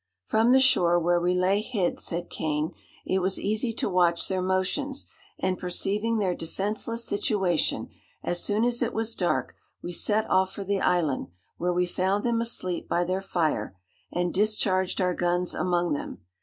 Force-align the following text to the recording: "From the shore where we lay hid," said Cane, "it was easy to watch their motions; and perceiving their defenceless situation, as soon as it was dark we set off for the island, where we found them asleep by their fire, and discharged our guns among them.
"From 0.25 0.51
the 0.51 0.59
shore 0.59 0.99
where 0.99 1.21
we 1.21 1.35
lay 1.35 1.61
hid," 1.61 1.99
said 1.99 2.31
Cane, 2.31 2.71
"it 3.05 3.19
was 3.19 3.39
easy 3.39 3.71
to 3.73 3.87
watch 3.87 4.27
their 4.27 4.41
motions; 4.41 5.05
and 5.37 5.59
perceiving 5.59 6.17
their 6.17 6.33
defenceless 6.33 7.05
situation, 7.05 7.87
as 8.23 8.41
soon 8.43 8.65
as 8.65 8.81
it 8.81 8.95
was 8.95 9.13
dark 9.13 9.53
we 9.83 9.91
set 9.93 10.27
off 10.27 10.51
for 10.53 10.63
the 10.63 10.81
island, 10.81 11.27
where 11.57 11.71
we 11.71 11.85
found 11.85 12.23
them 12.23 12.41
asleep 12.41 12.89
by 12.89 13.03
their 13.03 13.21
fire, 13.21 13.77
and 14.11 14.33
discharged 14.33 14.99
our 14.99 15.13
guns 15.13 15.53
among 15.53 15.93
them. 15.93 16.19